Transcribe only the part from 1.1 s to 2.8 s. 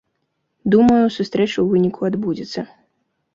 сустрэча ў выніку адбудзецца.